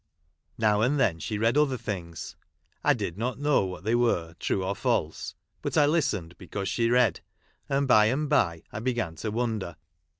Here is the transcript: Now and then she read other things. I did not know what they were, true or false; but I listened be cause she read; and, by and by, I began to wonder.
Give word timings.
Now 0.57 0.81
and 0.81 0.99
then 0.99 1.19
she 1.19 1.37
read 1.37 1.59
other 1.59 1.77
things. 1.77 2.35
I 2.83 2.95
did 2.95 3.19
not 3.19 3.37
know 3.37 3.65
what 3.65 3.83
they 3.83 3.93
were, 3.93 4.33
true 4.39 4.65
or 4.65 4.73
false; 4.75 5.35
but 5.61 5.77
I 5.77 5.85
listened 5.85 6.35
be 6.39 6.47
cause 6.47 6.67
she 6.69 6.89
read; 6.89 7.21
and, 7.69 7.87
by 7.87 8.05
and 8.05 8.27
by, 8.27 8.63
I 8.71 8.79
began 8.79 9.13
to 9.17 9.29
wonder. 9.29 9.75